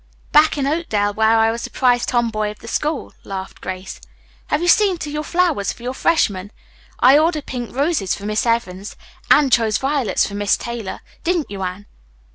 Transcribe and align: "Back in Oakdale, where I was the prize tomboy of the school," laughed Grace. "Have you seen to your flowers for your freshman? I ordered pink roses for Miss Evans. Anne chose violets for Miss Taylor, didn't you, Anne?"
"Back 0.31 0.57
in 0.57 0.65
Oakdale, 0.65 1.13
where 1.13 1.37
I 1.37 1.51
was 1.51 1.61
the 1.63 1.69
prize 1.69 2.07
tomboy 2.07 2.49
of 2.49 2.57
the 2.57 2.67
school," 2.67 3.13
laughed 3.23 3.61
Grace. 3.61 4.01
"Have 4.47 4.59
you 4.63 4.67
seen 4.67 4.97
to 4.97 5.11
your 5.11 5.23
flowers 5.23 5.71
for 5.71 5.83
your 5.83 5.93
freshman? 5.93 6.49
I 6.99 7.19
ordered 7.19 7.45
pink 7.45 7.75
roses 7.75 8.15
for 8.15 8.25
Miss 8.25 8.47
Evans. 8.47 8.95
Anne 9.29 9.51
chose 9.51 9.77
violets 9.77 10.25
for 10.25 10.33
Miss 10.33 10.57
Taylor, 10.57 11.01
didn't 11.23 11.51
you, 11.51 11.61
Anne?" 11.61 11.85